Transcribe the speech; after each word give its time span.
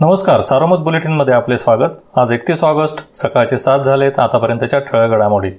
नमस्कार 0.00 0.40
सारोमत 0.40 0.78
बुलेटिनमध्ये 0.78 1.34
आपले 1.34 1.56
स्वागत. 1.58 1.90
आज 2.18 2.30
एकतीस 2.32 2.62
ऑगस्ट 2.64 3.02
सकाळचे 3.16 3.58
सात 3.58 3.78
झालेत 3.78 4.18
आतापर्यंतच्या 4.18 4.78
ठळक 4.78 5.10
घडामोडी. 5.10 5.50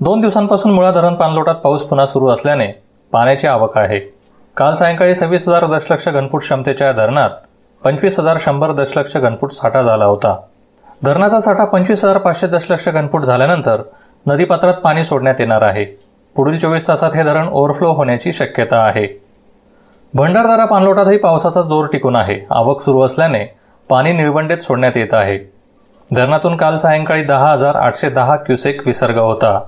दोन 0.00 0.20
दिवसांपासून 0.20 0.72
मुळा 0.72 0.90
धरण 0.90 1.14
पाणलोटात 1.14 1.54
पाऊस 1.54 1.84
पुन्हा 1.84 2.06
सुरू 2.06 2.28
असल्याने 2.28 2.66
पाण्याची 3.12 3.46
आवक 3.46 3.78
आहे. 3.78 3.98
काल 4.56 4.74
सायंकाळी 4.74 5.14
सव्वीस 5.14 5.48
हजार 5.48 5.66
दशलक्ष 5.66 6.08
घनफूट 6.08 6.40
क्षमतेच्या 6.40 6.86
या 6.86 6.92
धरणात 6.92 7.30
पंचवीस 7.82 8.18
हजार 8.18 8.38
शंभर 8.40 8.72
दशलक्ष 8.72 9.16
घनफूट 9.16 9.52
साठा 9.52 9.82
झाला 9.82 10.04
होता. 10.04 10.36
धरणाचा 11.04 11.40
साठा 11.40 11.64
पंचवीस 11.64 12.04
हजार 12.04 12.18
पाचशे 12.18 12.46
दशलक्ष 12.46 12.88
घनफूट 12.88 13.24
झाल्यानंतर 13.24 13.82
नदीपात्रात 14.26 14.74
पाणी 14.74 15.04
सोडण्यात 15.04 15.40
येणार 15.40 15.62
आहे. 15.62 15.84
पुढील 16.36 16.58
चोवीस 16.58 16.88
तासात 16.88 17.16
हे 17.16 17.22
धरण 17.22 17.48
ओव्हरफ्लो 17.48 17.92
होण्याची 17.92 18.32
शक्यता 18.32 18.84
आहे. 18.84 19.06
भंडारदारा 20.14 20.64
पाणलोटातही 20.64 21.18
पावसाचा 21.18 21.62
जोर 21.62 21.86
टिकून 21.86 22.16
आहे. 22.16 22.46
आवक 22.50 22.80
सुरू 22.80 23.02
असल्याने 23.02 23.56
पाणी 23.88 24.12
निळवंडेत 24.12 24.58
सोडण्यात 24.58 24.96
येत 24.96 25.14
आहे. 25.14 25.38
धरणातून 26.14 26.56
काल 26.56 26.76
सायंकाळी 26.76 27.22
दहा 27.22 27.52
हजार 27.52 27.74
आठशे 27.74 28.10
दहा 28.10 28.36
क्युसेक 28.36 28.86
विसर्ग 28.86 29.18
होता. 29.18 29.60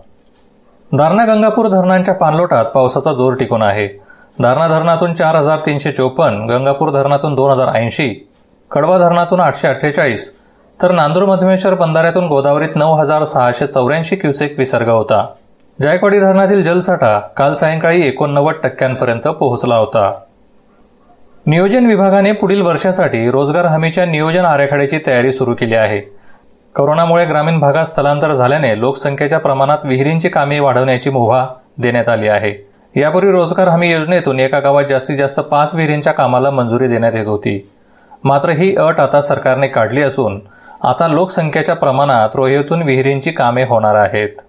दारणा 0.92 1.24
गंगापूर 1.24 1.68
धरणांच्या 1.68 2.14
पाणलोटात 2.14 2.64
पावसाचा 2.64 3.12
जोर 3.12 3.34
टिकून 3.34 3.62
आहे. 3.62 3.88
दारणा 4.38 4.68
धरणातून 4.68 5.12
चार 5.12 5.34
हजार 5.34 5.58
तीनशे 5.66 5.90
चोपन्न 5.90 6.46
गंगापूर 6.46 6.90
धरणातून 6.90 7.34
दोन 7.34 7.50
हजार 7.50 7.68
ऐंशी 7.74 8.28
कडवा 8.70 8.98
धरणातून 8.98 9.40
आठशे 9.40 9.68
अठ्ठेचाळीस 9.68 10.36
तर 10.82 10.92
नांदूर 10.92 11.24
मधमेश्वर 11.24 11.74
बंधाऱ्यातून 11.74 12.26
गोदावरीत 12.26 12.76
नऊ 12.76 12.94
हजार 12.94 13.24
सहाशे 13.24 13.66
चौऱ्याऐंशी 13.66 14.16
क्युसेक 14.16 14.58
विसर्ग 14.58 14.88
होता. 14.88 15.26
जायकवाडी 15.82 16.20
धरणातील 16.20 16.62
जलसाठा 16.62 17.18
काल 17.36 17.52
सायंकाळी 17.52 18.08
एकोणनव्वद 18.08 18.54
टक्क्यांपर्यंत 18.62 19.28
पोहोचला 19.28 19.76
होता. 19.76 20.12
नियोजन 21.46 21.86
विभागाने 21.86 22.32
पुढील 22.32 22.60
वर्षासाठी 22.62 23.30
रोजगार 23.30 23.64
हमीच्या 23.64 24.04
नियोजन 24.04 24.44
आराखड्याची 24.44 24.98
तयारी 25.06 25.32
सुरू 25.32 25.54
केली 25.54 25.74
आहे. 25.74 25.98
कोरोनामुळे 26.74 27.24
ग्रामीण 27.26 27.58
भागात 27.60 27.84
स्थलांतर 27.84 28.34
झाल्याने 28.34 28.78
लोकसंख्येच्या 28.80 29.38
प्रमाणात 29.38 29.78
विहिरींची 29.84 30.28
कामे 30.28 30.58
वाढवण्याची 30.60 31.10
मुभा 31.10 31.44
देण्यात 31.78 32.08
आली 32.08 32.28
आहे. 32.28 32.54
यापूर्वी 32.96 33.32
रोजगार 33.32 33.68
हमी 33.68 33.90
योजनेतून 33.92 34.40
एका 34.40 34.60
गावात 34.60 34.84
जास्तीत 34.84 35.16
जास्त 35.16 35.40
पाच 35.40 35.74
विहिरींच्या 35.74 36.12
कामाला 36.12 36.50
मंजुरी 36.50 36.88
देण्यात 36.88 37.14
येत 37.14 37.26
होती. 37.26 37.58
मात्र 38.24 38.50
ही 38.50 38.74
अट 38.76 39.00
आता 39.00 39.20
सरकारने 39.20 39.68
काढली 39.68 40.02
असून 40.02 40.40
आता 40.82 41.08
लोकसंख्येच्या 41.08 41.76
प्रमाणात 41.76 42.36
रोह्येतून 42.36 42.82
विहिरींची 42.82 43.30
कामे 43.30 43.64
होणार 43.64 43.94
आहेत. 43.94 44.42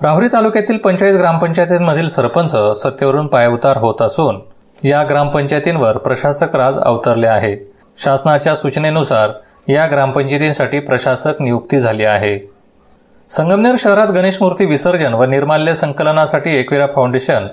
राहुरी 0.00 0.28
तालुक्यातील 0.28 0.76
पंचायत 0.76 1.14
ग्रामपंचायतींमधील 1.14 2.08
सरपंच 2.08 2.56
सत्तेवरून 2.82 3.26
पायउतार 3.26 3.76
होत 3.76 4.02
असून 4.02 4.40
या 4.84 5.02
ग्रामपंचायतींवर 5.02 5.96
प्रशासक 5.96 6.56
राज 6.56 6.78
अवतरले 6.78 7.26
आहे. 7.26 7.56
शासनाच्या 7.98 8.56
सूचनेनुसार 8.56 9.30
या 9.68 9.86
ग्रामपंचायतींसाठी 9.86 10.80
प्रशासक 10.80 11.42
नियुक्ती 11.42 11.80
झाली 11.80 12.04
आहे. 12.04 12.50
संगमनेर 13.30 13.74
शहरात 13.78 14.06
गणेश 14.06 14.38
मूर्ती 14.40 14.64
विसर्जन 14.64 15.14
व 15.14 15.24
निर्माल्य 15.24 15.74
संकलनासाठी 15.74 16.56
एकविरा 16.56 16.86
फाउंडेशन 16.86 17.46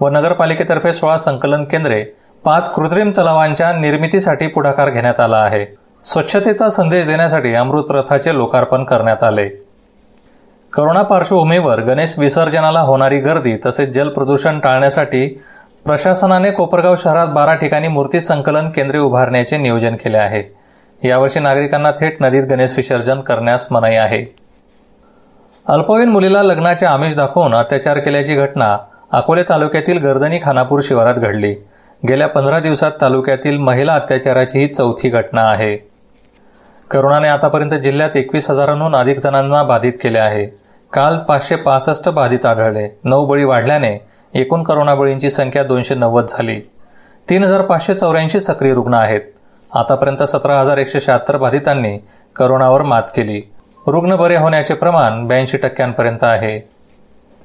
व 0.00 0.08
नगरपालिकेतर्फे 0.08 0.92
सोळा 0.92 1.18
संकलन 1.18 1.64
केंद्रे 1.64 2.04
पाच 2.44 2.74
कृत्रिम 2.74 3.10
तलावांच्या 3.10 3.72
निर्मितीसाठी 3.72 4.46
पुढाकार 4.46 4.90
घेण्यात 4.90 5.20
आला 5.20 5.36
आहे. 5.36 5.66
स्वच्छतेचा 6.04 6.70
संदेश 6.70 7.06
देण्यासाठी 7.06 7.54
अमृत 7.54 7.84
रथाचे 7.90 8.34
लोकार्पण 8.34 8.84
करण्यात 8.84 9.22
आले. 9.22 9.48
करोना 10.72 11.02
पार्श्वभूमीवर 11.02 11.80
गणेश 11.80 12.18
विसर्जनाला 12.18 12.80
होणारी 12.80 13.18
गर्दी 13.18 13.56
तसेच 13.66 13.88
जलप्रदूषण 13.88 14.58
टाळण्यासाठी 14.60 15.42
प्रशासनाने 15.86 16.50
कोपरगाव 16.50 16.96
शहरात 16.96 17.26
बारा 17.26 17.54
ठिकाणी 17.54 17.88
मूर्ती 17.88 18.20
संकलन 18.20 18.68
केंद्रे 18.68 18.98
उभारण्याचे 18.98 19.58
नियोजन 19.58 19.94
केले 19.94 20.16
आहे. 20.16 20.42
यावर्षी 21.08 21.40
नागरिकांना 21.40 21.90
थेट 21.90 22.16
नदीत 22.20 22.42
गणेश 22.50 22.74
विसर्जन 22.76 23.20
करण्यास 23.20 23.68
मनाई 23.70 23.94
आहे. 23.94 24.34
अल्पवयीन 25.66 26.08
मुलीला 26.08 26.42
लग्नाचे 26.42 26.86
आमिष 26.86 27.16
दाखवून 27.16 27.54
अत्याचार 27.54 27.98
केल्याची 27.98 28.34
घटना 28.34 28.78
अकोले 29.12 29.42
तालुक्यातील 29.42 29.98
गर्दनी 29.98 30.38
खानापूर 30.42 30.80
शिवारात 30.82 31.14
घडली. 31.14 31.54
गेल्या 32.08 32.28
पंधरा 32.28 32.60
दिवसात 32.60 32.92
तालुक्यातील 33.00 33.58
महिला 33.58 33.94
अत्याचाराची 33.94 34.58
ही 34.58 34.66
चौथी 34.66 35.08
घटना 35.08 35.42
आहे. 35.42 35.76
करोनाने 36.90 37.28
आतापर्यंत 37.28 37.70
जिल्ह्यात 37.70 38.16
एकवीस 38.16 38.50
हजारांहून 38.50 38.96
अधिक 38.96 39.18
जणांना 39.18 39.62
बाधित 39.62 39.92
केले 40.02 40.18
आहे. 40.18 40.46
काल 40.92 41.16
पाचशे 41.16 41.56
पासष्ट 41.56 42.08
बाधित 42.08 42.46
आढळले. 42.46 42.98
नऊ 43.04 43.26
बळी 43.26 43.44
वाढल्याने 43.44 44.15
एकूण 44.36 44.62
करोना 44.62 44.94
बळींची 44.94 45.30
संख्या 45.30 45.62
दोनशे 45.62 45.94
नव्वद 45.94 46.26
झाली. 46.28 46.60
तीन 47.30 47.44
हजार 47.44 47.62
पाचशे 47.62 47.94
चौऱ्याऐंशी 47.94 48.40
सक्रिय 48.40 48.74
रुग्ण 48.74 48.94
आहेत. 48.94 49.20
आतापर्यंत 49.74 50.22
सतरा 50.22 50.60
हजार 50.60 50.78
एकशे 50.78 51.00
शहात्तर 51.00 51.36
बाधितांनी 51.36 51.98
करोनावर 52.36 52.82
मात 52.82 53.02
केली. 53.16 53.42
रुग्ण 53.86 54.16
बरे 54.16 54.36
होण्याचे 54.36 54.74
प्रमाण 54.74 55.26
ब्याऐंशी 55.26 55.56
टक्क्यांपर्यंत 55.56 56.24
आहे. 56.24 56.68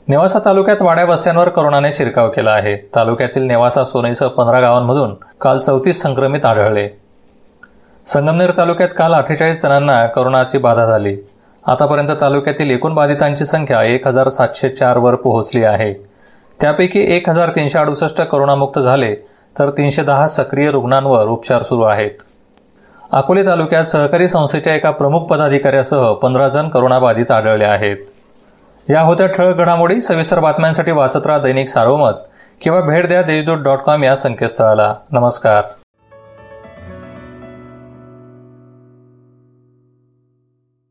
नेवासा 0.07 0.39
तालुक्यात 0.45 0.81
वाड्या 0.81 1.05
वस्त्यांवर 1.05 1.49
करोनाने 1.49 1.91
शिरकाव 1.91 2.29
केला 2.29 2.51
आहे. 2.51 2.75
तालुक्यातील 2.95 3.43
नेवासा 3.43 3.83
सोनईसह 3.83 4.27
पंधरा 4.27 4.59
गावांमधून 4.59 5.13
काल 5.41 5.59
चौतीस 5.59 6.01
संक्रमित 6.01 6.45
आढळले. 6.45 6.89
संगमनेर 8.07 8.51
तालुक्यात 8.57 8.89
काल 8.97 9.13
अठ्ठेचाळीस 9.13 9.61
जणांना 9.61 10.05
करोनाची 10.05 10.57
बाधा 10.57 10.85
झाली. 10.85 11.17
आतापर्यंत 11.67 12.09
तालुक्यातील 12.21 12.71
एकूण 12.71 12.93
बाधितांची 12.93 13.45
संख्या 13.45 13.83
एक 13.83 14.07
हजार 14.07 14.29
सातशे 14.29 14.69
चारवर 14.69 15.15
पोहोचली 15.15 15.63
आहे. 15.63 16.10
त्यापैकी 16.61 17.15
एक 17.15 17.29
हजार 17.29 17.49
तीनशे 17.49 17.79
अडुसष्ट 17.79 18.21
करोनामुक्त 18.21 18.79
झाले 18.79 19.15
तर 19.59 19.69
तीनशे 19.69 20.03
दहा 20.03 20.27
सक्रिय 20.27 20.71
रुग्णांवर 20.71 21.25
उपचार 21.25 21.63
सुरू 21.63 21.81
आहेत. 21.81 22.11
अकोले 23.11 23.45
तालुक्यात 23.45 23.83
सहकारी 23.83 24.27
संस्थेच्या 24.27 24.75
एका 24.75 24.91
प्रमुख 24.91 25.21
पदाधिकाऱ्यासह 25.21 26.13
पंधरा 26.13 26.47
जण 26.47 26.69
करोनाबाधित 26.69 27.31
आढळले 27.31 27.65
आहेत. 27.65 27.97
या 28.89 29.01
होत्या 29.01 29.27
ठळक 29.27 29.55
घडामोडी 29.55 30.01
सविस्तर 30.01 30.39
बातम्यांसाठी 30.39 30.91
वाचत 30.91 31.27
राहा 31.27 31.39
दैनिक 31.39 31.67
सार्वमत 31.67 32.29
किंवा 32.61 32.81
भेट 32.81 33.07
द्या 33.07 33.21
देशदूत 33.21 33.57
डॉट 33.57 33.79
कॉम 33.79 34.03
या 34.03 34.15
संकेतस्थळाला. 34.15 34.93
नमस्कार. 35.11 35.63